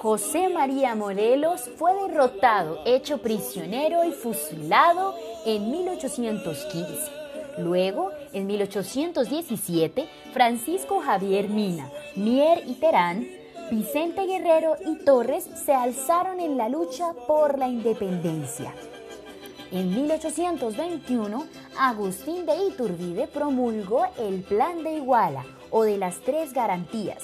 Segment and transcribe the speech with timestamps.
[0.00, 5.14] José María Morelos fue derrotado, hecho prisionero y fusilado
[5.46, 7.22] en 1815.
[7.58, 13.26] Luego, en 1817, Francisco Javier Mina, Mier y Terán,
[13.70, 18.74] Vicente Guerrero y Torres se alzaron en la lucha por la independencia.
[19.70, 21.46] En 1821,
[21.78, 27.22] Agustín de Iturbide promulgó el Plan de Iguala o de las Tres Garantías.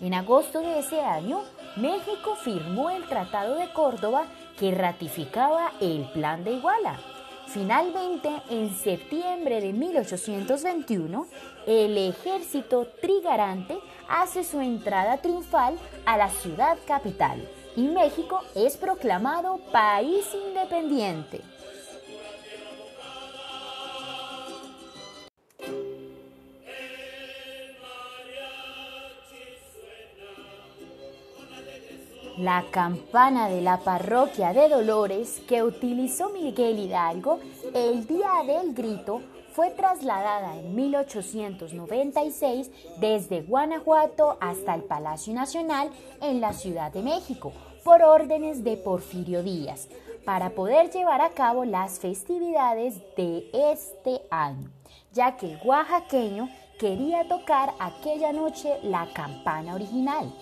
[0.00, 1.42] En agosto de ese año,
[1.76, 7.00] México firmó el Tratado de Córdoba que ratificaba el Plan de Iguala.
[7.48, 11.26] Finalmente, en septiembre de 1821,
[11.66, 13.76] el ejército trigarante
[14.08, 21.40] hace su entrada triunfal a la ciudad capital y México es proclamado país independiente.
[32.38, 37.40] La campana de la parroquia de Dolores que utilizó Miguel Hidalgo
[37.74, 39.22] el día del grito
[39.54, 45.90] fue trasladada en 1896 desde Guanajuato hasta el Palacio Nacional
[46.22, 49.88] en la Ciudad de México por órdenes de Porfirio Díaz
[50.24, 54.70] para poder llevar a cabo las festividades de este año,
[55.12, 60.32] ya que el oaxaqueño quería tocar aquella noche la campana original.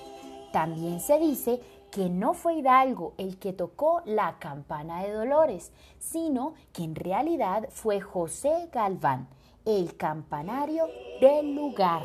[0.53, 1.61] También se dice
[1.97, 7.71] que no fue Hidalgo el que tocó la campana de Dolores, sino que en realidad
[7.71, 9.29] fue José Galván,
[9.65, 10.89] el campanario
[11.23, 12.03] del lugar.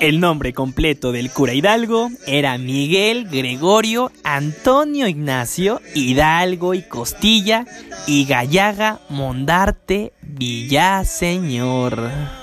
[0.00, 7.66] El nombre completo del cura Hidalgo era Miguel Gregorio Antonio Ignacio Hidalgo y Costilla
[8.06, 12.37] y Gallaga Mondarte Villaseñor.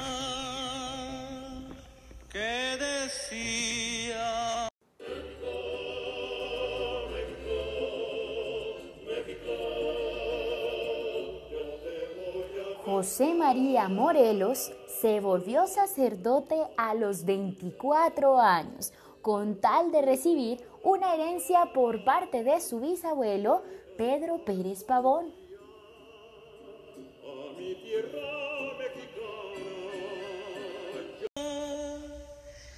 [12.85, 21.16] José María Morelos se volvió sacerdote a los 24 años, con tal de recibir una
[21.16, 23.63] herencia por parte de su bisabuelo,
[23.97, 25.34] Pedro Pérez Pavón.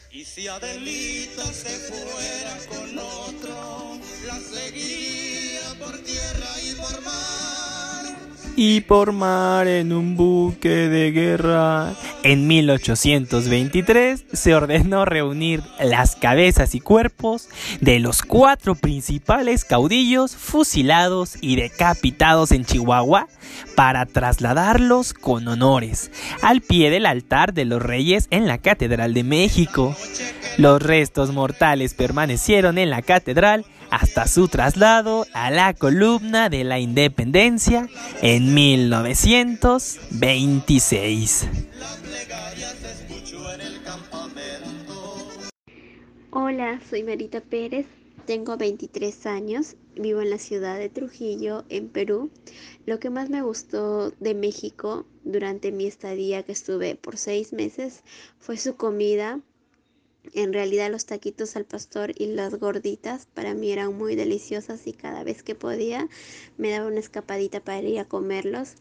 [0.10, 7.47] Y si Adelita se fuera con otro, la seguía por tierra y por mar.
[8.60, 11.94] Y por mar en un buque de guerra.
[12.24, 17.50] En 1823 se ordenó reunir las cabezas y cuerpos
[17.82, 23.28] de los cuatro principales caudillos fusilados y decapitados en Chihuahua
[23.76, 26.10] para trasladarlos con honores
[26.42, 29.96] al pie del altar de los reyes en la Catedral de México.
[30.58, 36.80] Los restos mortales permanecieron en la catedral hasta su traslado a la columna de la
[36.80, 37.90] Independencia
[38.22, 41.48] en 1926.
[46.32, 47.88] Hola, soy Marita Pérez,
[48.28, 52.30] tengo 23 años, vivo en la ciudad de Trujillo, en Perú.
[52.86, 58.04] Lo que más me gustó de México durante mi estadía que estuve por seis meses
[58.38, 59.40] fue su comida.
[60.34, 64.94] En realidad los taquitos al pastor y las gorditas para mí eran muy deliciosas y
[64.94, 66.08] cada vez que podía
[66.58, 68.76] me daba una escapadita para ir a comerlos.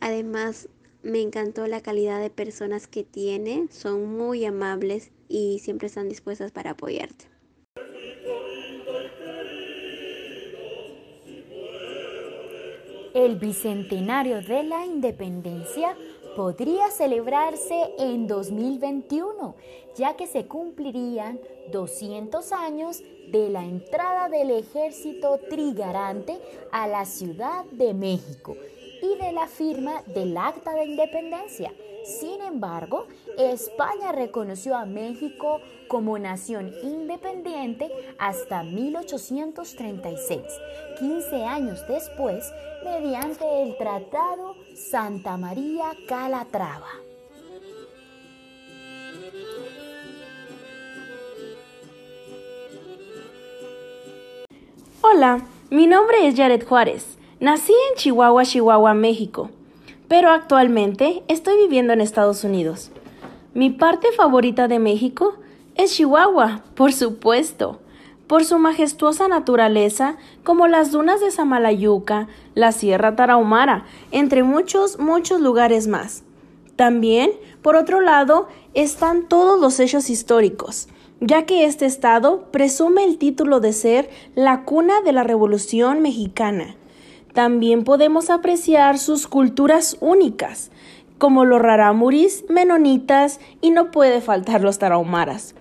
[0.00, 0.68] Además
[1.02, 6.52] me encantó la calidad de personas que tiene, son muy amables y siempre están dispuestas
[6.52, 7.26] para apoyarte.
[13.14, 15.94] El bicentenario de la independencia
[16.36, 19.54] podría celebrarse en 2021,
[19.96, 21.38] ya que se cumplirían
[21.70, 26.38] 200 años de la entrada del ejército trigarante
[26.70, 28.56] a la Ciudad de México
[29.02, 31.72] y de la firma del Acta de Independencia.
[32.04, 33.06] Sin embargo,
[33.38, 40.42] España reconoció a México como nación independiente hasta 1836,
[40.98, 42.52] 15 años después,
[42.84, 46.90] mediante el Tratado Santa María Calatrava.
[55.02, 57.18] Hola, mi nombre es Jared Juárez.
[57.38, 59.50] Nací en Chihuahua, Chihuahua, México,
[60.08, 62.90] pero actualmente estoy viviendo en Estados Unidos.
[63.54, 65.34] Mi parte favorita de México
[65.74, 67.80] es Chihuahua, por supuesto,
[68.26, 75.40] por su majestuosa naturaleza, como las dunas de Samalayuca, la Sierra Tarahumara, entre muchos, muchos
[75.40, 76.24] lugares más.
[76.76, 80.88] También, por otro lado, están todos los hechos históricos,
[81.20, 86.74] ya que este estado presume el título de ser la cuna de la Revolución Mexicana.
[87.32, 90.70] También podemos apreciar sus culturas únicas,
[91.16, 95.54] como los rarámuris, menonitas y no puede faltar los tarahumaras.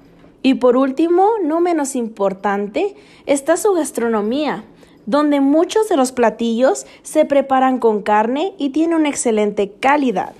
[0.43, 2.95] Y por último, no menos importante,
[3.25, 4.63] está su gastronomía,
[5.05, 10.33] donde muchos de los platillos se preparan con carne y tiene una excelente calidad.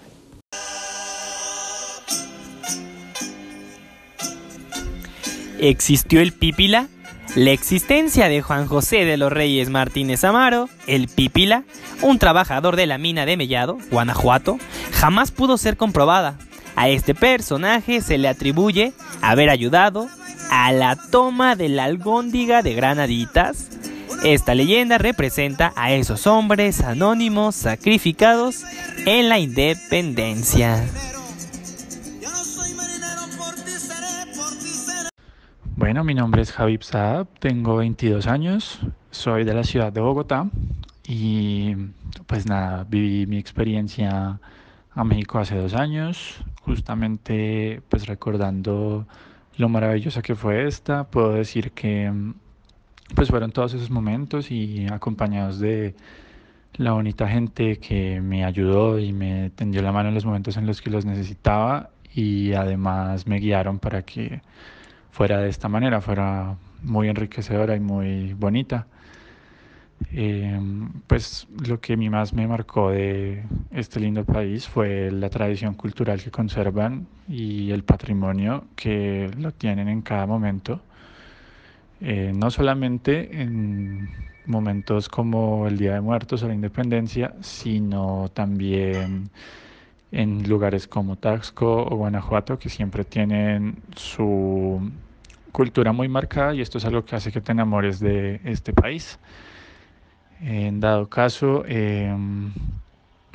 [5.60, 6.88] ¿Existió el pípila?
[7.36, 11.64] La existencia de Juan José de los Reyes Martínez Amaro, el Pípila,
[12.02, 14.58] un trabajador de la mina de Mellado, Guanajuato,
[14.92, 16.38] jamás pudo ser comprobada.
[16.76, 18.92] A este personaje se le atribuye
[19.22, 20.10] haber ayudado
[20.50, 23.70] a la toma de la algóndiga de Granaditas.
[24.26, 28.66] Esta leyenda representa a esos hombres anónimos sacrificados
[29.06, 30.84] en la independencia.
[35.82, 40.48] Bueno, mi nombre es Javib Saab, tengo 22 años, soy de la ciudad de Bogotá
[41.08, 41.74] y
[42.28, 44.40] pues nada, viví mi experiencia
[44.94, 49.08] a México hace dos años, justamente pues recordando
[49.58, 52.14] lo maravillosa que fue esta, puedo decir que
[53.16, 55.96] pues fueron todos esos momentos y acompañados de
[56.76, 60.68] la bonita gente que me ayudó y me tendió la mano en los momentos en
[60.68, 64.44] los que los necesitaba y además me guiaron para que
[65.12, 68.88] fuera de esta manera, fuera muy enriquecedora y muy bonita.
[70.14, 70.60] Eh,
[71.08, 75.76] pues lo que a mí más me marcó de este lindo país fue la tradición
[75.76, 80.82] cultural que conservan y el patrimonio que lo tienen en cada momento.
[82.00, 84.10] Eh, no solamente en
[84.46, 89.30] momentos como el Día de Muertos o la Independencia, sino también
[90.12, 94.92] en lugares como Taxco o Guanajuato, que siempre tienen su
[95.52, 99.20] cultura muy marcada y esto es algo que hace que te enamores de este país.
[100.42, 102.52] En dado caso, em,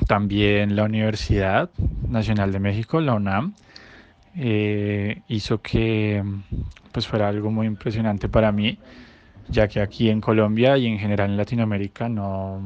[0.07, 1.69] también la Universidad
[2.09, 3.53] Nacional de México, la UNAM,
[4.35, 6.23] eh, hizo que
[6.91, 8.77] pues fuera algo muy impresionante para mí,
[9.49, 12.61] ya que aquí en Colombia y en general en Latinoamérica no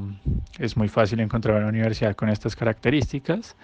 [0.60, 3.56] es muy fácil encontrar una universidad con estas características.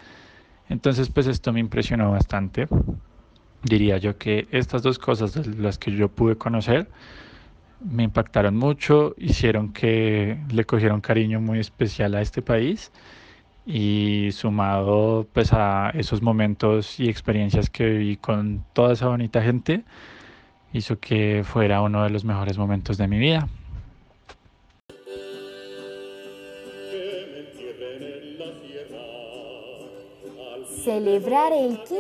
[0.69, 2.67] Entonces, pues esto me impresionó bastante.
[3.63, 6.89] Diría yo que estas dos cosas, las que yo pude conocer,
[7.79, 12.91] me impactaron mucho, hicieron que le cogieron cariño muy especial a este país
[13.65, 19.83] y sumado pues a esos momentos y experiencias que viví con toda esa bonita gente,
[20.73, 23.49] hizo que fuera uno de los mejores momentos de mi vida.
[30.87, 31.99] Celebrar el 15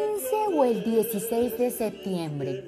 [0.55, 2.63] o el 16 de septiembre.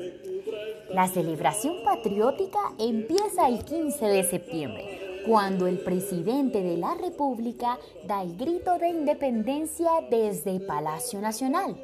[0.89, 8.21] La celebración patriótica empieza el 15 de septiembre, cuando el presidente de la República da
[8.21, 11.77] el grito de independencia desde Palacio Nacional.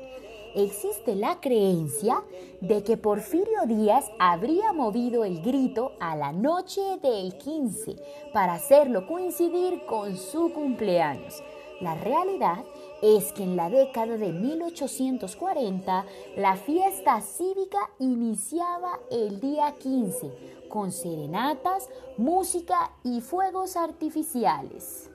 [0.54, 2.22] Existe la creencia
[2.60, 7.96] de que Porfirio Díaz habría movido el grito a la noche del 15
[8.34, 11.42] para hacerlo coincidir con su cumpleaños.
[11.80, 12.66] La realidad
[13.02, 16.06] es que en la década de 1840
[16.38, 25.10] la fiesta cívica iniciaba el día 15 con serenatas, música y fuegos artificiales.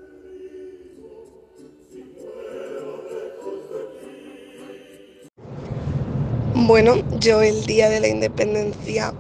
[6.54, 9.12] Bueno, yo el día de la independencia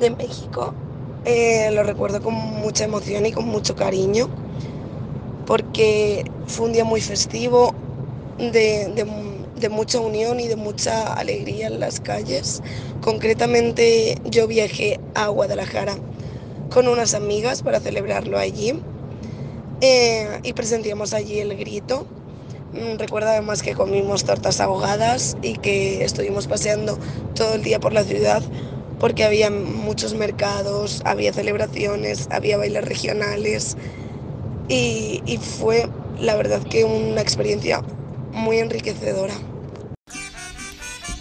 [0.00, 0.74] de México
[1.24, 4.28] eh, lo recuerdo con mucha emoción y con mucho cariño
[5.46, 7.74] porque fue un día muy festivo,
[8.38, 12.62] de, mucha unión y de mucha alegría en las calles.
[13.00, 15.96] Concretamente yo viajé a Guadalajara
[16.70, 18.80] con unas amigas para celebrarlo allí
[19.80, 22.06] eh, y presentíamos allí el grito.
[22.72, 26.98] Mm, recuerdo además que comimos tortas ahogadas y que estuvimos paseando
[27.34, 28.42] todo el día por la ciudad
[28.98, 33.76] porque había muchos mercados, había celebraciones, había bailes regionales
[34.68, 35.88] y, fue
[36.20, 37.82] la verdad que una experiencia
[38.32, 39.34] muy enriquecedora.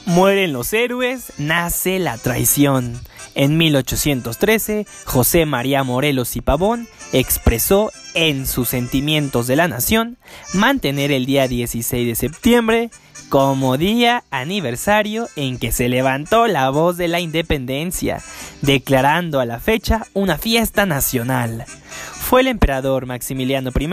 [0.05, 2.99] Mueren los héroes, nace la traición.
[3.33, 10.17] En 1813, José María Morelos y Pavón expresó en sus sentimientos de la nación
[10.53, 12.91] mantener el día 16 de septiembre
[13.29, 18.21] como día aniversario en que se levantó la voz de la independencia,
[18.61, 21.65] declarando a la fecha una fiesta nacional.
[22.13, 23.87] Fue el emperador Maximiliano I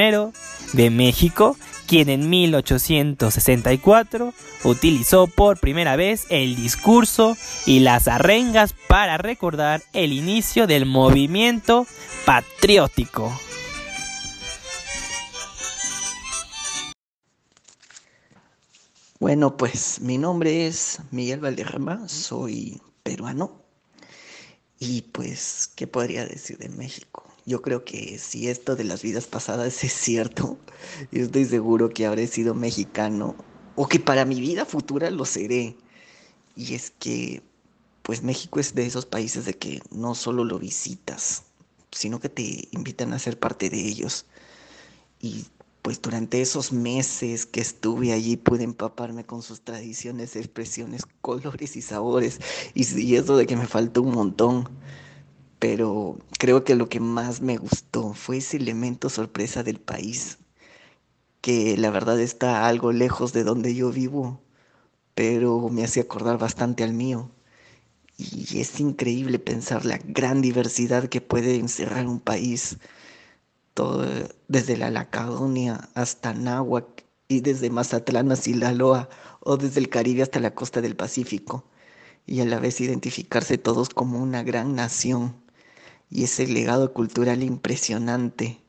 [0.73, 1.57] de México
[1.93, 4.33] quien en 1864
[4.65, 7.37] utilizó por primera vez el discurso
[7.67, 11.87] y las arengas para recordar el inicio del movimiento
[12.25, 13.31] patriótico.
[19.23, 23.63] Bueno, pues mi nombre es Miguel Valderrama, soy peruano
[24.81, 27.23] y pues, ¿qué podría decir de México?
[27.47, 30.59] Yo creo que si esto de las vidas pasadas es cierto,
[31.13, 33.37] yo estoy seguro que habré sido mexicano
[33.77, 35.77] o que para mi vida futura lo seré.
[36.57, 37.45] Y es que,
[38.03, 41.45] pues México es de esos países de que no solo lo visitas,
[41.93, 44.27] sino que te invitan a ser parte de ellos.
[45.21, 45.47] Y
[45.83, 51.83] pues durante esos meses que estuve allí pude empaparme con sus tradiciones, expresiones, colores y
[51.83, 52.41] sabores.
[52.75, 54.69] Y, y eso de que me faltó un montón
[55.59, 60.39] pero creo que lo que más me gustó fue ese elemento sorpresa del país,
[61.41, 64.41] que la verdad está algo lejos de donde yo vivo,
[65.15, 67.31] pero me hace acordar bastante al mío.
[68.19, 72.79] Y es increíble pensar la gran diversidad que puede encerrar un país,
[73.75, 74.07] todo,
[74.49, 79.09] desde la Lacadonia hasta Náhuac y desde Mazatlán a Silaloa
[79.41, 81.65] o desde el Caribe hasta la costa del Pacífico,
[82.27, 85.43] y a la vez identificarse todos como una gran nación
[86.11, 88.61] y ese legado cultural impresionante.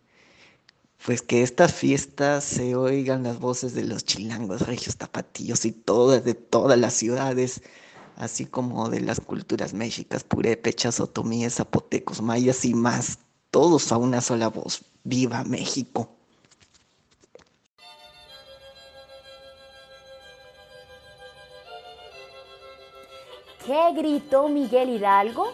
[1.06, 6.24] Pues que estas fiestas se oigan las voces de los chilangos, regios, tapatíos y todas,
[6.24, 7.62] de todas las ciudades,
[8.16, 13.20] así como de las culturas mexicas, purépechas, otomíes, zapotecos, mayas y más,
[13.52, 14.86] todos a una sola voz.
[15.04, 16.10] ¡Viva México!
[23.66, 25.48] ¿Qué gritó Miguel Hidalgo?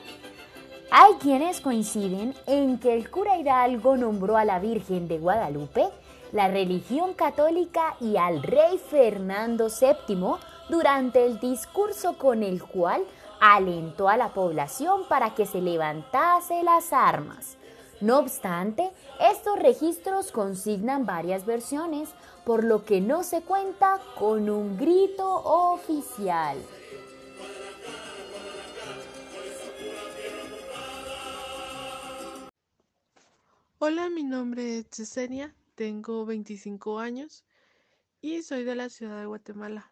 [0.92, 5.90] Hay quienes coinciden en que el cura Hidalgo nombró a la Virgen de Guadalupe,
[6.32, 10.38] la religión católica y al rey Fernando VII
[10.70, 13.04] durante el discurso con el cual
[13.40, 17.59] alentó a la población para que se levantase las armas.
[18.02, 18.90] No obstante,
[19.20, 22.10] estos registros consignan varias versiones,
[22.46, 26.58] por lo que no se cuenta con un grito oficial.
[33.80, 37.44] Hola, mi nombre es Yesenia, tengo 25 años
[38.22, 39.92] y soy de la ciudad de Guatemala.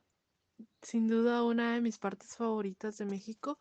[0.82, 3.60] Sin duda, una de mis partes favoritas de México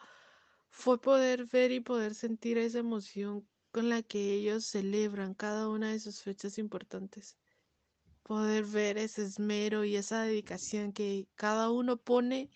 [0.70, 3.44] fue poder ver y poder sentir esa emoción
[3.76, 7.36] con la que ellos celebran cada una de sus fechas importantes.
[8.22, 12.48] Poder ver ese esmero y esa dedicación que cada uno pone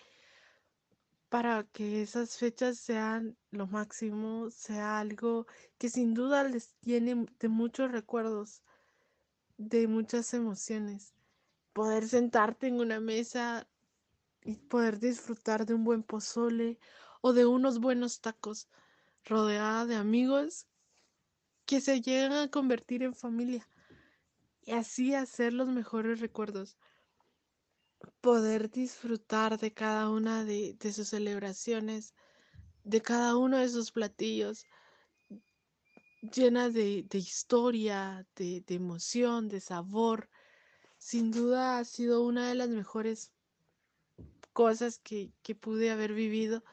[1.29, 5.47] para que esas fechas sean lo máximo, sea algo
[5.77, 8.63] que sin duda les tiene de muchos recuerdos,
[9.59, 11.13] de muchas emociones.
[11.75, 13.69] Poder sentarte en una mesa
[14.43, 16.79] y poder disfrutar de un buen pozole
[17.21, 18.71] o de unos buenos tacos,
[19.27, 20.67] rodeada de amigos
[21.71, 23.65] que se llegan a convertir en familia
[24.63, 26.77] y así hacer los mejores recuerdos
[28.21, 32.13] poder disfrutar de cada una de, sus celebraciones,
[32.83, 34.67] de cada uno de sus platillos,
[36.23, 40.29] llena de, historia, de, emoción, de sabor.
[40.99, 43.31] Sin duda ha sido una de las mejores
[44.53, 46.65] cosas que, pude haber vivido,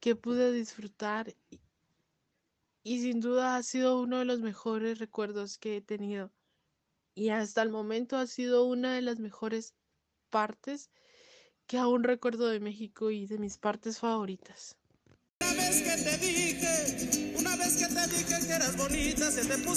[0.00, 1.36] que pude disfrutar
[2.86, 6.30] sin duda ha sido uno de los mejores recuerdos que he tenido.
[7.16, 9.74] Y hasta el momento ha sido una de las mejores
[10.30, 10.90] partes
[11.66, 14.76] que aún recuerdo de México y de mis partes favoritas.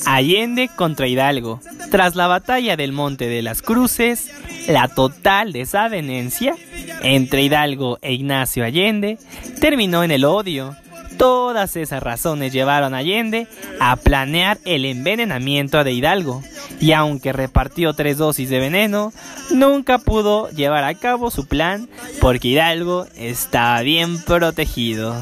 [0.05, 1.59] Allende contra Hidalgo.
[1.89, 4.29] Tras la batalla del Monte de las Cruces,
[4.67, 6.55] la total desavenencia
[7.01, 9.17] entre Hidalgo e Ignacio Allende
[9.59, 10.75] terminó en el odio
[11.19, 13.49] Todas esas razones llevaron a Allende
[13.81, 16.41] a planear el envenenamiento de Hidalgo,
[16.79, 19.11] y aunque repartió tres dosis de veneno,
[19.53, 21.89] nunca pudo llevar a cabo su plan
[22.21, 25.13] porque Hidalgo estaba bien protegido.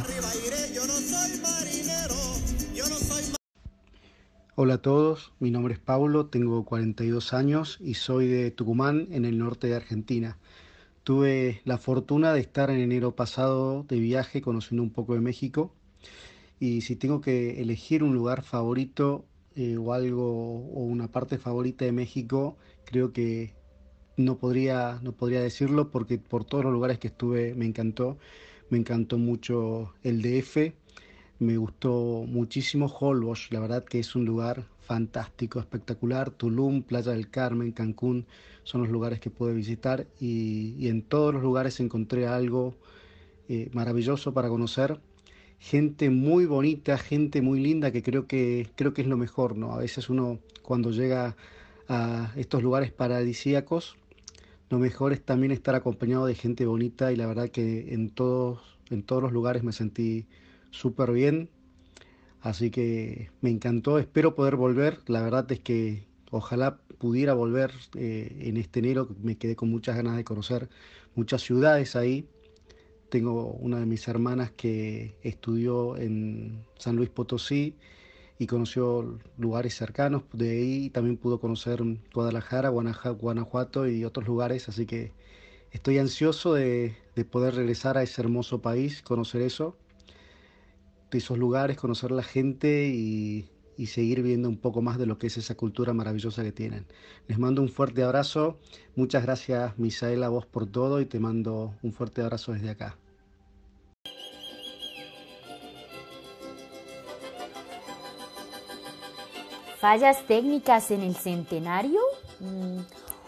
[4.54, 9.26] Hola a todos, mi nombre es Paulo, tengo 42 años y soy de Tucumán, en
[9.26, 10.38] el norte de Argentina.
[11.04, 15.74] Tuve la fortuna de estar en enero pasado de viaje conociendo un poco de México
[16.60, 21.86] y si tengo que elegir un lugar favorito eh, o algo o una parte favorita
[21.86, 23.54] de México, creo que
[24.18, 28.18] no podría, no podría decirlo porque por todos los lugares que estuve me encantó.
[28.70, 30.74] Me encantó mucho el DF,
[31.40, 36.32] me gustó muchísimo Holbox, la verdad que es un lugar fantástico, espectacular.
[36.32, 38.26] Tulum, Playa del Carmen, Cancún
[38.64, 42.76] son los lugares que pude visitar y, en todos los lugares encontré algo
[43.48, 45.00] eh, maravilloso para conocer.
[45.60, 49.74] Gente muy bonita, gente muy linda que creo que creo que es lo mejor, ¿no?
[49.74, 51.36] A veces uno cuando llega
[51.90, 53.98] a estos lugares paradisíacos
[54.70, 58.60] lo mejor es también estar acompañado de gente bonita y la verdad que en todos,
[58.90, 60.26] en todos los lugares me sentí
[60.72, 61.50] súper bien.
[62.42, 65.00] Así que me encantó, espero poder volver.
[65.08, 69.08] La verdad es que ojalá pudiera volver eh, en este enero.
[69.22, 70.70] Me quedé con muchas ganas de conocer
[71.16, 72.28] muchas ciudades ahí.
[73.10, 77.76] Tengo una de mis hermanas que estudió en San Luis Potosí
[78.40, 80.24] y conoció lugares cercanos.
[80.34, 81.82] De ahí también pudo conocer
[82.14, 85.14] Guadalajara, Guanajuato y otros lugares, así que
[85.72, 86.96] estoy ansioso de,
[87.32, 89.78] poder regresar a ese hermoso país, conocer eso,
[91.12, 95.18] de esos lugares, conocer la gente y, y seguir viendo un poco más de lo
[95.18, 96.86] que es esa cultura maravillosa que tienen.
[97.28, 98.58] Les mando un fuerte abrazo,
[98.96, 102.98] muchas gracias Misael a vos por todo y te mando un fuerte abrazo desde acá.
[109.80, 112.02] ¿Fallas técnicas en el centenario?
[112.40, 112.80] Mm,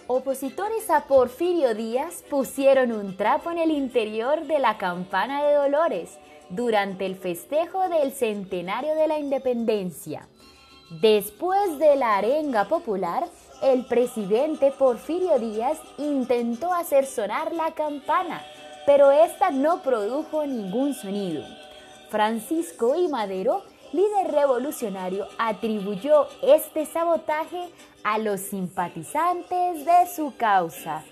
[0.07, 6.17] opositores a Porfirio Díaz pusieron un trapo en el interior de la campana de Dolores
[6.49, 10.27] durante el festejo del centenario de la independencia.
[10.89, 13.27] Después de la arenga popular,
[13.61, 18.43] el presidente Porfirio Díaz intentó hacer sonar la campana,
[18.87, 21.43] pero esta no produjo ningún sonido.
[22.09, 23.61] Francisco y Madero
[23.93, 27.69] líder revolucionario atribuyó este sabotaje
[28.03, 31.03] a los simpatizantes de su causa.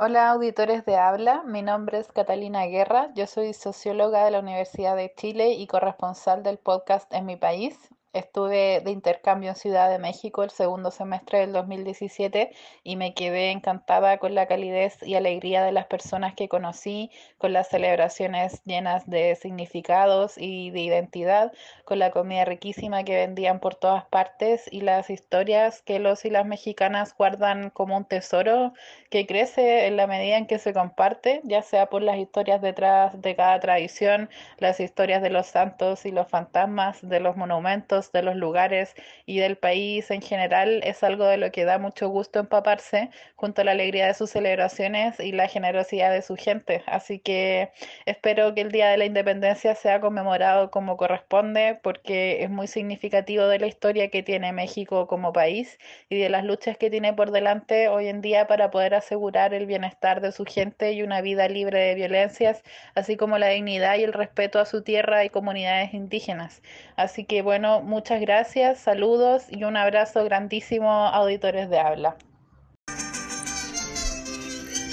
[0.00, 4.94] Hola auditores de Habla, mi nombre es Catalina Guerra, yo soy socióloga de la Universidad
[4.94, 7.76] de Chile y corresponsal del podcast En mi país.
[8.14, 13.50] Estuve de intercambio en Ciudad de México el segundo semestre del 2017 y me quedé
[13.50, 19.06] encantada con la calidez y alegría de las personas que conocí, con las celebraciones llenas
[19.06, 21.52] de significados y de identidad,
[21.84, 26.30] con la comida riquísima que vendían por todas partes y las historias que los y
[26.30, 28.72] las mexicanas guardan como un tesoro
[29.10, 33.20] que crece en la medida en que se comparte, ya sea por las historias detrás
[33.20, 38.22] de cada tradición, las historias de los santos y los fantasmas, de los monumentos, de
[38.22, 38.94] los lugares
[39.26, 43.62] y del país en general es algo de lo que da mucho gusto empaparse junto
[43.62, 46.82] a la alegría de sus celebraciones y la generosidad de su gente.
[46.86, 47.70] Así que
[48.06, 53.46] espero que el Día de la Independencia sea conmemorado como corresponde porque es muy significativo
[53.48, 57.30] de la historia que tiene México como país y de las luchas que tiene por
[57.30, 61.48] delante hoy en día para poder asegurar el bienestar de su gente y una vida
[61.48, 62.62] libre de violencias,
[62.94, 66.62] así como la dignidad y el respeto a su tierra y comunidades indígenas.
[66.96, 72.16] Así que bueno, muchas gracias, saludos y un abrazo grandísimo auditores de habla.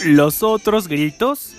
[0.05, 1.51] Los otros gritos.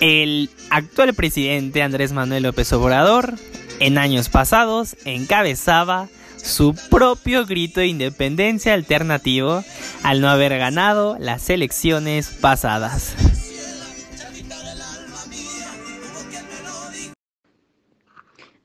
[0.00, 3.34] El actual presidente Andrés Manuel López Obrador
[3.78, 9.62] en años pasados encabezaba su propio grito de independencia alternativo
[10.02, 13.31] al no haber ganado las elecciones pasadas.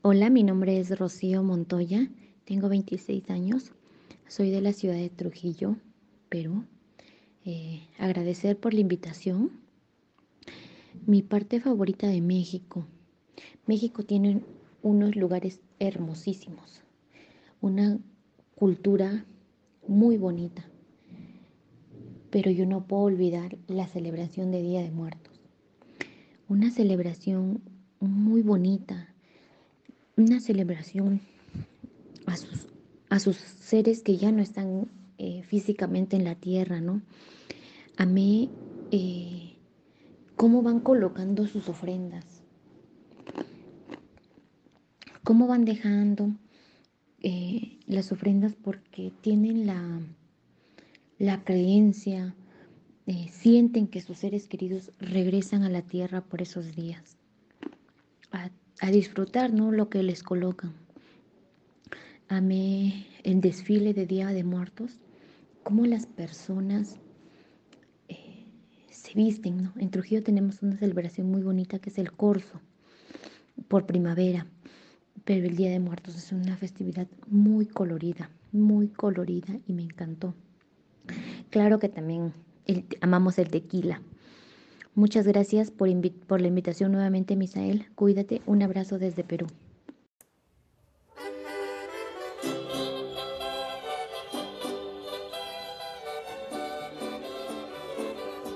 [0.00, 2.08] Hola, mi nombre es Rocío Montoya,
[2.44, 3.72] tengo 26 años,
[4.28, 5.74] soy de la ciudad de Trujillo,
[6.28, 6.62] Perú.
[7.44, 9.50] Eh, agradecer por la invitación.
[11.04, 12.86] Mi parte favorita de México.
[13.66, 14.40] México tiene
[14.84, 16.80] unos lugares hermosísimos,
[17.60, 17.98] una
[18.54, 19.24] cultura
[19.88, 20.64] muy bonita,
[22.30, 25.40] pero yo no puedo olvidar la celebración de Día de Muertos.
[26.48, 27.60] Una celebración
[27.98, 29.12] muy bonita,
[30.18, 31.20] una celebración
[32.26, 32.66] a sus,
[33.08, 37.02] a sus seres que ya no están eh, físicamente en la tierra, ¿no?
[37.96, 38.48] Amé
[38.90, 39.54] eh,
[40.34, 42.42] cómo van colocando sus ofrendas,
[45.22, 46.34] cómo van dejando
[47.22, 50.00] eh, las ofrendas porque tienen la,
[51.18, 52.34] la creencia,
[53.30, 57.16] sienten que sus seres queridos regresan a la tierra por esos días
[58.32, 58.50] a
[58.86, 59.72] disfrutar ¿no?
[59.72, 60.72] lo que les colocan.
[62.28, 64.98] Amé el desfile de Día de Muertos,
[65.62, 66.98] cómo las personas
[68.08, 68.44] eh,
[68.90, 69.62] se visten.
[69.62, 69.72] ¿no?
[69.76, 72.60] En Trujillo tenemos una celebración muy bonita que es el corso
[73.68, 74.46] por primavera,
[75.24, 80.34] pero el Día de Muertos es una festividad muy colorida, muy colorida y me encantó.
[81.50, 82.32] Claro que también
[83.00, 84.02] amamos el tequila.
[84.98, 85.88] Muchas gracias por,
[86.40, 87.86] la invitación nuevamente, Misael.
[87.94, 88.42] Cuídate.
[88.46, 89.46] Un abrazo desde Perú.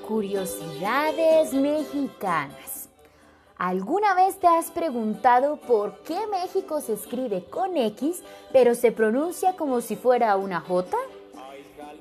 [0.04, 2.88] Curiosidades mexicanas.
[3.56, 8.20] ¿Alguna vez te has preguntado por qué México se escribe con X
[8.52, 10.96] pero se pronuncia como si fuera una J?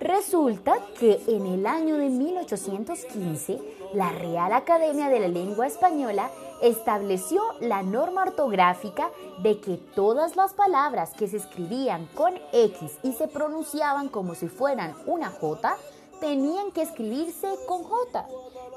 [0.01, 3.59] Resulta que en el año de 1815,
[3.93, 6.31] la Real Academia de la Lengua Española
[6.63, 9.11] estableció la norma ortográfica
[9.43, 14.47] de que todas las palabras que se escribían con X y se pronunciaban como si
[14.47, 15.77] fueran una J
[16.19, 18.25] tenían que escribirse con J.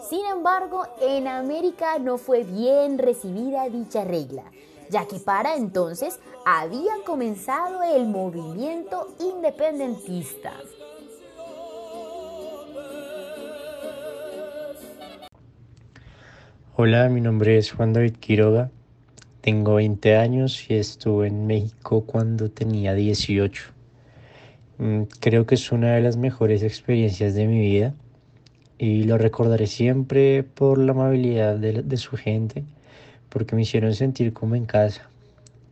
[0.06, 4.44] Sin embargo, en América no fue bien recibida dicha regla,
[4.90, 10.52] ya que para entonces había comenzado el movimiento independentista.
[16.76, 18.68] Hola, mi nombre es Juan David Quiroga,
[19.42, 23.62] tengo 20 años y estuve en México cuando tenía 18.
[24.78, 27.94] Mm, creo que es una de las mejores experiencias de mi vida
[28.76, 32.64] y lo recordaré siempre por la amabilidad de, su gente,
[33.28, 35.08] porque me hicieron sentir como en casa.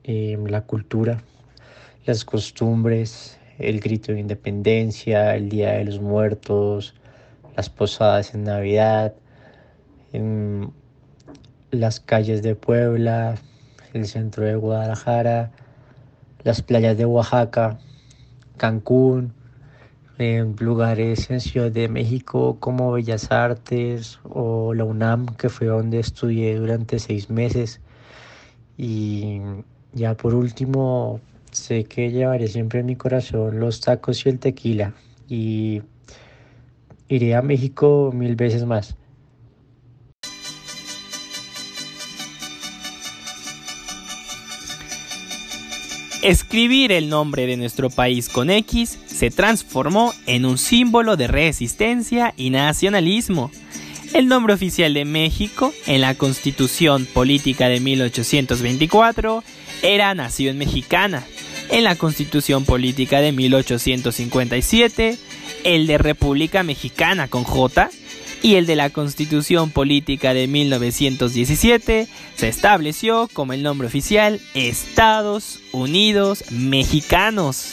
[0.04, 1.20] Em, la cultura,
[2.06, 6.94] las costumbres, el grito de independencia, el Día de los Muertos,
[7.56, 9.14] las posadas en Navidad,
[10.12, 10.70] em,
[11.72, 13.34] las calles de Puebla,
[13.94, 15.50] el centro de Guadalajara,
[16.44, 17.78] las playas de Oaxaca.
[18.58, 19.32] Cancún,
[20.18, 25.98] en lugares en Ciudad de México como Bellas Artes o la UNAM, que fue donde
[25.98, 27.80] estudié durante seis meses.
[28.76, 29.40] Y
[29.94, 34.94] ya por último, sé que llevaré siempre en mi corazón los tacos y el tequila.
[35.26, 35.82] Y
[37.08, 38.96] iré a México mil veces más.
[46.22, 52.32] Escribir el nombre de nuestro país con X se transformó en un símbolo de resistencia
[52.36, 53.50] y nacionalismo.
[54.14, 59.42] El nombre oficial de México en la Constitución Política de 1824
[59.82, 61.24] era Nación Mexicana.
[61.70, 65.18] En la Constitución Política de 1857,
[65.64, 67.90] el de República Mexicana con J
[68.42, 75.60] y el de la Constitución Política de 1917 se estableció como el nombre oficial Estados
[75.72, 77.72] Unidos Mexicanos.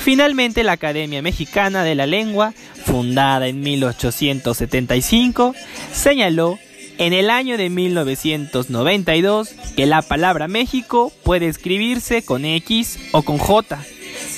[0.00, 2.52] Finalmente la Academia Mexicana de la Lengua,
[2.84, 5.54] fundada en 1875,
[5.92, 6.58] señaló
[6.98, 13.38] en el año de 1992 que la palabra México puede escribirse con X o con
[13.38, 13.78] J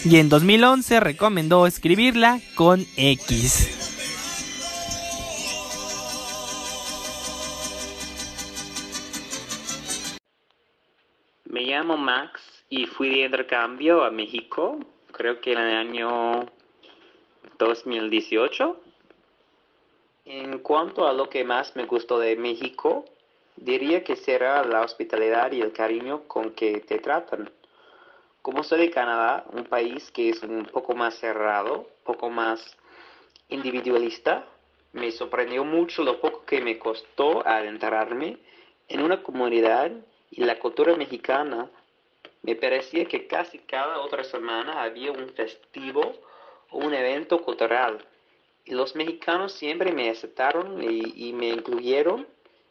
[0.05, 3.80] y en 2011 recomendó escribirla con X.
[12.71, 14.79] y fui de intercambio a México,
[15.11, 16.47] creo que en el año
[17.59, 18.81] 2018.
[20.27, 23.05] En cuanto a lo que más me gustó de México,
[23.57, 27.51] diría que será la hospitalidad y el cariño con que te tratan.
[28.41, 32.77] Como soy de Canadá, un país que es un poco más cerrado, poco más
[33.49, 34.47] individualista,
[34.93, 38.39] me sorprendió mucho lo poco que me costó adentrarme
[38.89, 39.91] en una comunidad
[40.31, 41.69] y la cultura mexicana,
[42.43, 46.01] me parecía que casi cada otra semana había un festivo
[46.71, 48.05] o un evento cultural.
[48.65, 52.27] Y los mexicanos siempre me aceptaron y, me incluyeron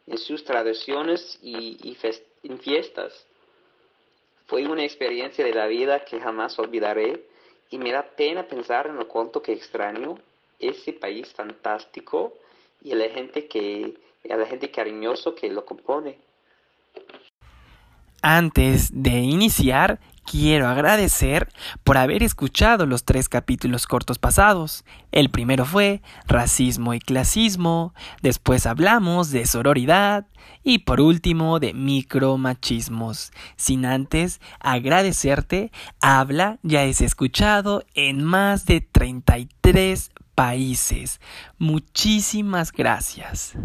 [0.07, 1.97] en sus tradiciones y,
[2.43, 3.27] en fiestas.
[4.47, 7.23] Fue una experiencia de la vida que jamás olvidaré
[7.69, 10.17] y me da pena pensar en lo cuanto que extraño
[10.57, 12.33] ese país fantástico
[12.81, 13.93] y a la gente que
[14.29, 16.17] a la gente cariñoso que lo compone.
[18.21, 21.49] Antes de iniciar, quiero agradecer
[21.83, 24.83] por haber escuchado los tres capítulos cortos pasados.
[25.11, 30.27] El primero fue racismo y clasismo, después hablamos de sororidad
[30.63, 33.31] y por último de micromachismos.
[33.55, 41.19] Sin antes agradecerte, habla ya es escuchado en más de 33 países.
[41.57, 43.55] Muchísimas gracias.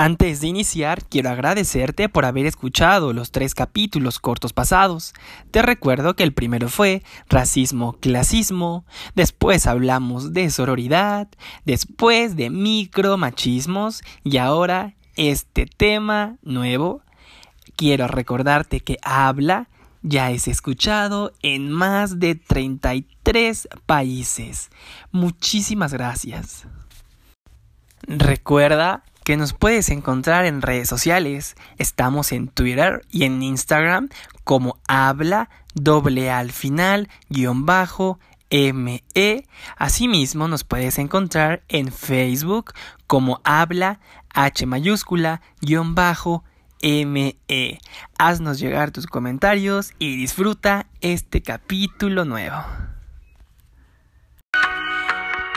[0.00, 5.12] Antes de iniciar, quiero agradecerte por haber escuchado los tres capítulos cortos pasados.
[5.50, 8.84] Te recuerdo que el primero fue racismo, clasismo,
[9.16, 11.26] después hablamos de sororidad,
[11.64, 17.02] después de micromachismos y ahora este tema nuevo,
[17.74, 19.68] quiero recordarte que Habla
[20.02, 24.70] ya es escuchado en más de 33 países.
[25.10, 26.68] Muchísimas gracias.
[28.06, 31.54] Recuerda que nos puedes encontrar en redes sociales.
[31.76, 34.08] Estamos en Twitter y en Instagram
[34.42, 38.18] como habla doble al final guion bajo
[38.50, 39.44] ME.
[39.76, 42.72] Asimismo nos puedes encontrar en Facebook
[43.06, 44.00] como habla
[44.32, 46.42] H mayúscula guion bajo
[46.82, 47.80] ME.
[48.18, 52.64] Haznos llegar tus comentarios y disfruta este capítulo nuevo.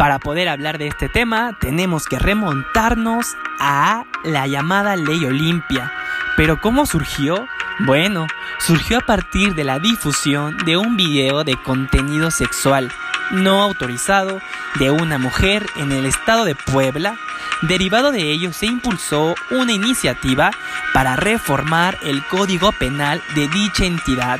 [0.02, 5.94] Para poder hablar de este tema tenemos que remontarnos a la llamada ley Olimpia.
[6.36, 7.48] Pero ¿cómo surgió?
[7.82, 8.26] Bueno,
[8.58, 12.92] surgió a partir de la difusión de un video de contenido sexual
[13.30, 14.42] no autorizado
[14.80, 17.16] de una mujer en el estado de Puebla.
[17.62, 20.52] Derivado de ello se impulsó una iniciativa
[20.94, 24.40] para reformar el código penal de dicha entidad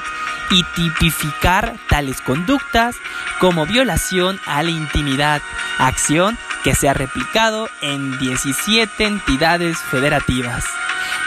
[0.50, 2.98] y tipificar tales conductas
[3.40, 5.42] como violación a la intimidad,
[5.78, 10.66] acción que se ha replicado en 17 entidades federativas.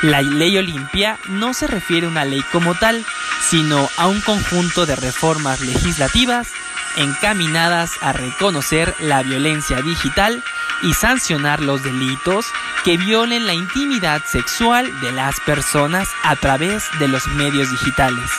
[0.03, 3.05] La ley Olimpia no se refiere a una ley como tal,
[3.41, 6.49] sino a un conjunto de reformas legislativas
[6.97, 10.43] encaminadas a reconocer la violencia digital
[10.85, 12.47] y sancionar los delitos
[12.85, 18.31] que violen la intimidad sexual de las personas a través de los medios digitales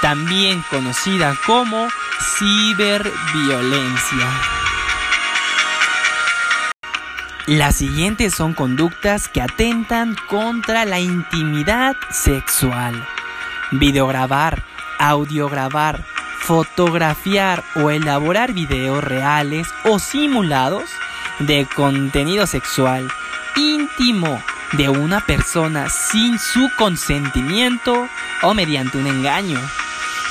[0.00, 1.88] también conocida como
[2.20, 4.26] ciberviolencia.
[7.46, 13.06] Las siguientes son conductas que atentan contra la intimidad sexual.
[13.70, 14.62] Videograbar,
[14.98, 16.04] audiograbar,
[16.40, 20.90] fotografiar o elaborar videos reales o simulados
[21.40, 23.08] de contenido sexual
[23.56, 28.08] íntimo de una persona sin su consentimiento
[28.42, 29.60] o mediante un engaño.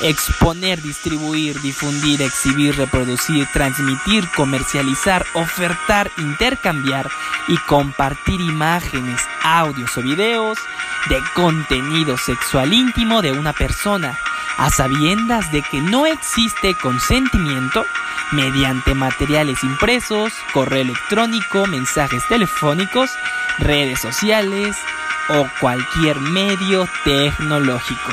[0.00, 7.10] Exponer, distribuir, difundir, exhibir, reproducir, transmitir, comercializar, ofertar, intercambiar
[7.48, 10.58] y compartir imágenes, audios o videos
[11.08, 14.16] de contenido sexual íntimo de una persona,
[14.58, 17.86] a sabiendas de que no existe consentimiento
[18.32, 23.10] mediante materiales impresos, correo electrónico, mensajes telefónicos,
[23.58, 24.76] redes sociales
[25.28, 28.12] o cualquier medio tecnológico.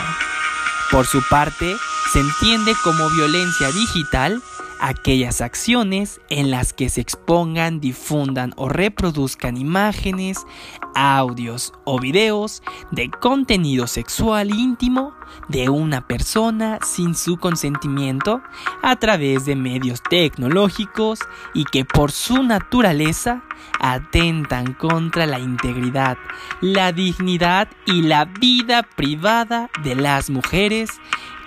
[0.91, 1.75] Por su parte,
[2.13, 4.41] se entiende como violencia digital
[4.87, 10.45] aquellas acciones en las que se expongan, difundan o reproduzcan imágenes,
[10.93, 15.15] audios o videos de contenido sexual íntimo
[15.49, 18.43] de una persona sin su consentimiento
[18.83, 21.19] a través de medios tecnológicos
[21.55, 23.43] y que por su naturaleza
[23.79, 26.15] atentan contra la integridad,
[26.61, 30.91] la dignidad y la vida privada de las mujeres,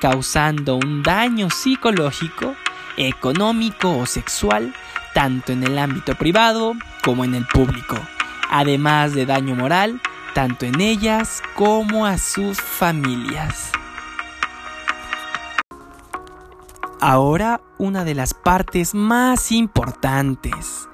[0.00, 2.56] causando un daño psicológico,
[2.98, 4.74] económico o sexual,
[5.14, 7.96] tanto en el ámbito privado como en el público,
[8.50, 10.00] además de daño moral,
[10.34, 13.72] tanto en ellas como a sus familias.
[17.00, 20.88] Ahora una de las partes más importantes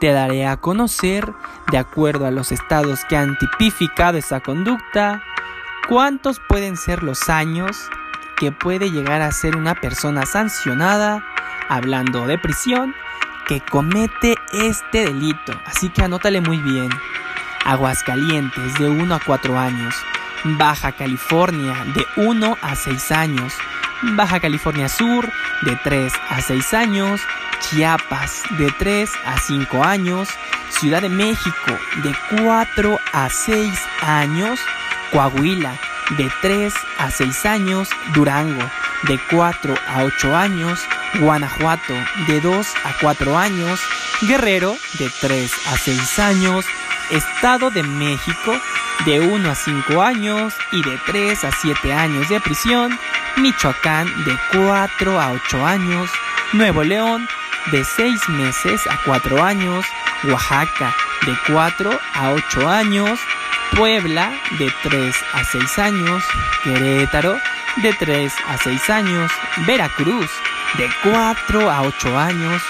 [0.00, 1.30] te daré a conocer,
[1.70, 5.22] de acuerdo a los estados que han tipificado esa conducta,
[5.88, 7.90] cuántos pueden ser los años
[8.40, 11.22] que puede llegar a ser una persona sancionada,
[11.68, 12.94] hablando de prisión,
[13.46, 15.52] que comete este delito.
[15.66, 16.88] Así que anótale muy bien.
[17.66, 19.94] Aguascalientes de 1 a 4 años.
[20.42, 23.52] Baja California de 1 a 6 años.
[24.14, 27.20] Baja California Sur de 3 a 6 años.
[27.60, 30.30] Chiapas de 3 a 5 años,
[30.70, 34.58] Ciudad de México de 4 a 6 años,
[35.12, 35.78] Coahuila
[36.16, 38.62] de 3 a 6 años, Durango
[39.04, 40.80] de 4 a 8 años,
[41.20, 41.94] Guanajuato
[42.26, 43.80] de 2 a 4 años,
[44.22, 46.64] Guerrero de 3 a 6 años,
[47.10, 48.52] Estado de México
[49.04, 52.98] de 1 a 5 años y de 3 a 7 años de prisión,
[53.36, 56.10] Michoacán de 4 a 8 años,
[56.52, 57.26] Nuevo León
[57.72, 59.86] de 6 meses a 4 años,
[60.24, 60.94] Oaxaca
[61.24, 63.18] de 4 a 8 años,
[63.76, 66.22] Puebla de 3 a 6 años,
[66.64, 67.36] Querétaro
[67.82, 69.30] de 3 a 6 años,
[69.66, 70.30] Veracruz
[70.76, 72.62] de 4 a 8 años,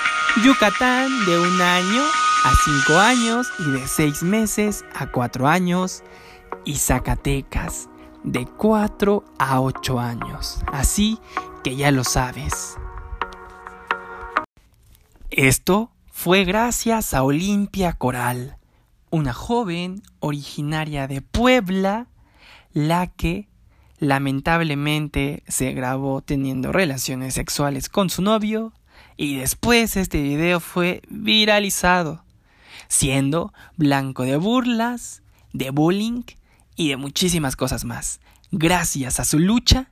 [0.45, 2.03] Yucatán de 1 año
[2.45, 2.53] a
[2.85, 6.03] 5 años y de 6 meses a 4 años,
[6.65, 7.89] y Zacatecas
[8.23, 10.61] de 4 a 8 años.
[10.73, 11.19] Así
[11.63, 12.77] que ya lo sabes.
[15.31, 18.59] Esto fue gracias a Olimpia Coral,
[19.11, 22.07] una joven originaria de Puebla,
[22.73, 23.49] la que
[23.99, 28.73] lamentablemente se grabó teniendo relaciones sexuales con su novio
[29.16, 32.25] y después este video fue viralizado,
[32.88, 36.23] siendo blanco de burlas, de bullying
[36.77, 38.20] y de muchísimas cosas más.
[38.53, 39.90] Gracias a su lucha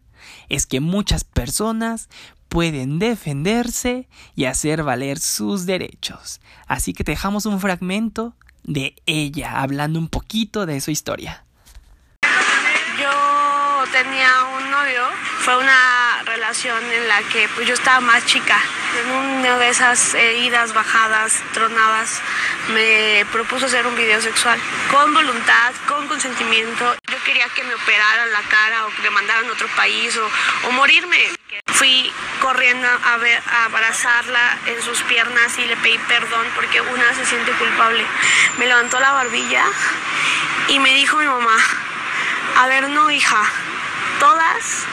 [0.48, 2.08] es que muchas personas
[2.48, 6.40] pueden defenderse y hacer valer sus derechos.
[6.66, 8.34] Así que te dejamos un fragmento
[8.68, 11.42] de ella hablando un poquito de su historia.
[13.00, 15.02] Yo tenía un novio,
[15.40, 18.60] fue una relación en la que pues, yo estaba más chica.
[18.96, 22.20] En una de esas idas, bajadas, tronadas,
[22.72, 24.58] me propuso hacer un video sexual
[24.90, 26.96] con voluntad, con consentimiento.
[27.10, 30.68] Yo quería que me operaran la cara o que me mandaran a otro país o,
[30.68, 31.30] o morirme.
[31.66, 37.14] Fui corriendo a, ver, a abrazarla en sus piernas y le pedí perdón porque una
[37.14, 38.04] se siente culpable.
[38.58, 39.64] Me levantó la barbilla
[40.68, 41.56] y me dijo mi mamá,
[42.56, 43.42] a ver, no hija,
[44.18, 44.86] todas,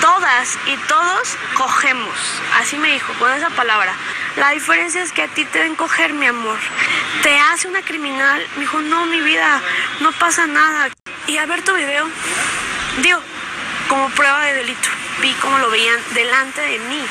[0.00, 2.14] todas y todos cogemos.
[2.58, 3.94] Así me dijo, con esa palabra.
[4.36, 6.58] La diferencia es que a ti te ven coger, mi amor.
[7.22, 8.46] Te hace una criminal.
[8.54, 9.60] Me dijo, no, mi vida,
[10.00, 10.88] no pasa nada.
[11.26, 12.08] Y a ver tu video,
[13.02, 13.20] digo,
[13.88, 14.88] como prueba de delito.
[15.20, 17.02] Vi cómo lo veían delante de mí.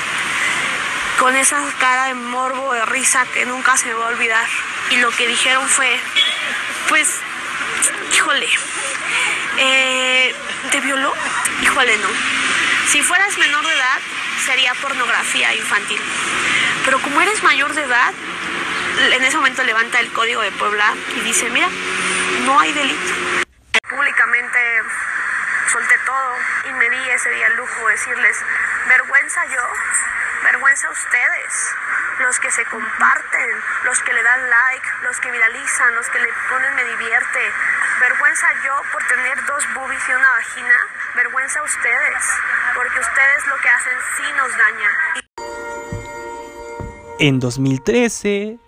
[1.19, 4.47] Con esa cara de morbo, de risa que nunca se me va a olvidar.
[4.89, 5.99] Y lo que dijeron fue,
[6.87, 7.07] pues,
[8.13, 8.47] híjole,
[9.57, 10.33] eh,
[10.71, 11.13] ¿te violó?
[11.61, 12.48] Híjole, no.
[12.91, 13.99] Si fueras menor de edad,
[14.47, 16.01] sería pornografía infantil.
[16.85, 18.11] Pero como eres mayor de edad,
[19.11, 21.69] en ese momento levanta el código de Puebla y dice, mira,
[22.45, 23.13] no hay delito.
[23.87, 24.59] Públicamente
[25.71, 26.35] solté todo
[26.67, 28.37] y me di ese día lujo de decirles,
[28.87, 29.61] vergüenza yo,
[30.43, 31.75] vergüenza ustedes,
[32.19, 33.49] los que se comparten,
[33.85, 37.39] los que le dan like, los que viralizan, los que le ponen me divierte,
[37.99, 40.75] vergüenza yo por tener dos boobies y una vagina,
[41.15, 42.23] vergüenza ustedes,
[42.75, 44.89] porque ustedes lo que hacen sí nos daña.
[47.19, 48.59] En 2013,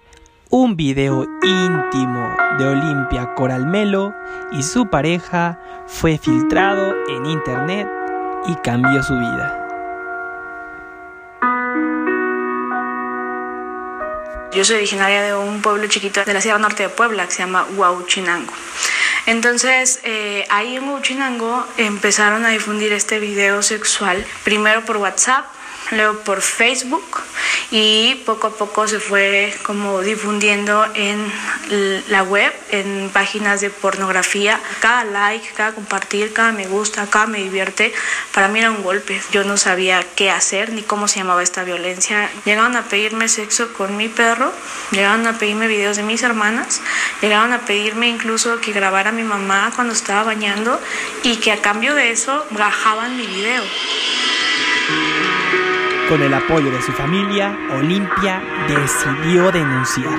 [0.49, 4.13] un video íntimo de Olimpia Coralmelo
[4.51, 5.57] y su pareja
[5.87, 7.87] fue filtrado en internet
[8.47, 9.60] y cambió su vida.
[14.53, 17.39] Yo soy originaria de un pueblo chiquito de la Sierra Norte de Puebla que se
[17.39, 18.51] llama Huauchinango.
[19.25, 25.45] Entonces, eh, ahí en Huauchinango empezaron a difundir este video sexual, primero por WhatsApp,
[25.91, 27.21] luego por Facebook
[27.71, 31.31] y poco a poco se fue como difundiendo en
[32.09, 34.59] la web, en páginas de pornografía.
[34.81, 37.93] Cada like, cada compartir, cada me gusta, cada me divierte,
[38.33, 39.21] para mí era un golpe.
[39.31, 42.29] Yo no sabía qué hacer ni cómo se llamaba esta violencia.
[42.43, 44.51] Llegaron a pedirme sexo con mi perro,
[44.91, 46.81] llegaron a pedirme videos de mis hermanas,
[47.21, 50.79] llegaron a pedirme incluso que grabara a mi mamá cuando estaba bañando
[51.23, 53.63] y que a cambio de eso bajaban mi video.
[56.11, 60.11] Con el apoyo de su familia, Olimpia decidió denunciar.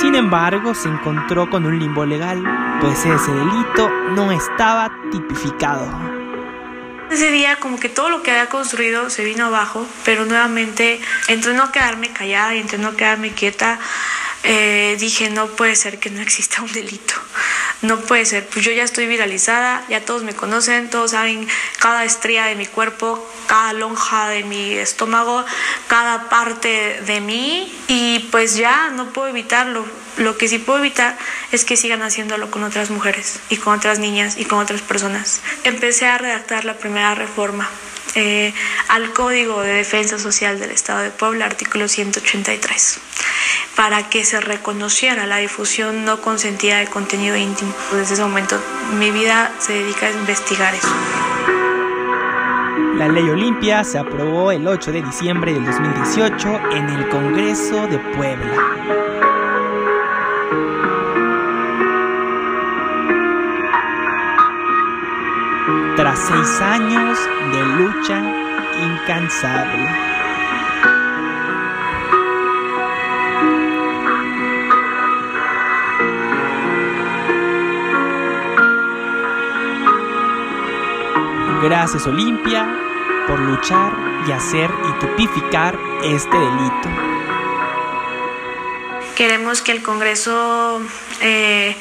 [0.00, 2.42] Sin embargo, se encontró con un limbo legal,
[2.80, 5.86] pues ese delito no estaba tipificado.
[7.10, 11.52] Ese día como que todo lo que había construido se vino abajo, pero nuevamente entre
[11.52, 13.78] no quedarme callada y entre no quedarme quieta,
[14.44, 17.16] eh, dije no puede ser que no exista un delito
[17.82, 21.46] no puede ser, pues yo ya estoy viralizada, ya todos me conocen, todos saben
[21.78, 25.44] cada estría de mi cuerpo, cada lonja de mi estómago,
[25.88, 29.84] cada parte de mí y pues ya no puedo evitarlo.
[30.16, 31.18] Lo que sí puedo evitar
[31.52, 35.42] es que sigan haciéndolo con otras mujeres y con otras niñas y con otras personas.
[35.64, 37.68] Empecé a redactar la primera reforma
[38.16, 38.52] eh,
[38.88, 43.00] al Código de Defensa Social del Estado de Puebla, artículo 183
[43.76, 47.72] para que se reconociera la difusión no consentida de contenido íntimo.
[47.92, 48.56] Desde ese momento
[48.98, 50.88] mi vida se dedica a investigar eso.
[52.96, 57.98] La ley Olimpia se aprobó el 8 de diciembre del 2018 en el Congreso de
[57.98, 59.25] Puebla.
[65.96, 67.18] Tras seis años
[67.52, 68.22] de lucha
[68.82, 69.86] incansable.
[81.62, 82.66] Gracias Olimpia
[83.26, 83.92] por luchar
[84.28, 86.88] y hacer y tipificar este delito.
[89.16, 90.80] Queremos que el Congreso
[91.22, 91.74] eh,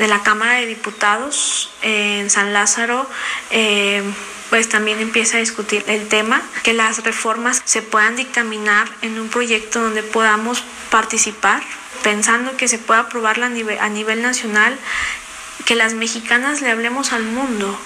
[0.00, 3.08] de la Cámara de Diputados eh, en San Lázaro
[3.50, 4.02] eh,
[4.48, 9.28] pues también empiece a discutir el tema, que las reformas se puedan dictaminar en un
[9.28, 11.62] proyecto donde podamos participar,
[12.02, 14.76] pensando que se pueda aprobar a nivel nacional
[15.64, 17.78] que las mexicanas le hablemos al mundo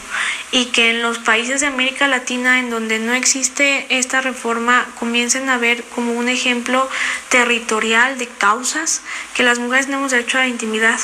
[0.50, 5.48] y que en los países de América Latina en donde no existe esta reforma comiencen
[5.48, 6.88] a ver como un ejemplo
[7.28, 9.02] territorial de causas
[9.34, 11.00] que las mujeres tenemos derecho a la intimidad.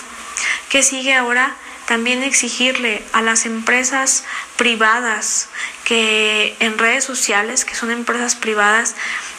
[0.69, 1.57] que sigue ahora?
[1.87, 4.25] También exigirle a las empresas
[4.57, 5.49] privadas
[5.91, 8.95] que en redes sociales, que son empresas privadas,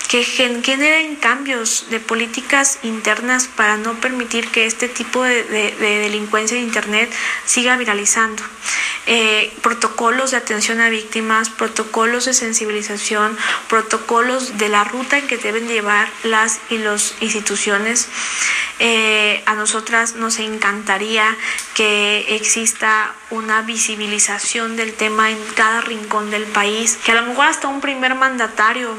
[0.09, 5.45] que generen cambios de políticas internas para no permitir que este tipo de,
[5.79, 7.09] delincuencia en Internet
[7.45, 8.43] siga viralizando.
[9.07, 13.37] Eh, protocolos de atención a víctimas, protocolos de sensibilización,
[13.69, 18.09] protocolos de la ruta en que deben llevar las y las instituciones.
[18.79, 21.37] Eh, a nosotras nos encantaría
[21.75, 27.67] que exista una visibilización del tema en cada rincón país, que a lo mejor hasta
[27.67, 28.95] un primer mandatario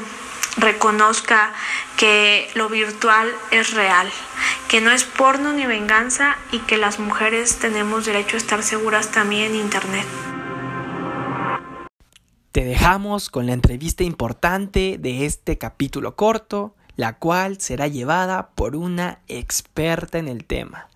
[0.57, 1.53] reconozca
[1.97, 4.09] que lo virtual es real,
[4.67, 9.11] que no es porno ni venganza y que las mujeres tenemos derecho a estar seguras
[9.11, 10.05] también en Internet.
[12.51, 18.75] Te dejamos con la entrevista importante de este capítulo corto, la cual será llevada por
[18.75, 20.87] una experta en el tema.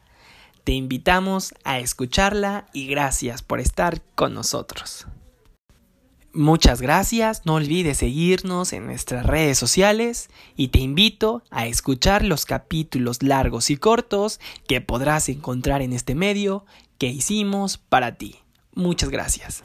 [0.63, 5.07] Te invitamos a escucharla y gracias por estar con nosotros.
[6.37, 12.45] Muchas gracias, no olvides seguirnos en nuestras redes sociales y te invito a escuchar los
[12.45, 16.63] capítulos largos y cortos que podrás encontrar en este medio
[16.99, 18.35] que hicimos para ti.
[18.75, 19.63] Muchas gracias.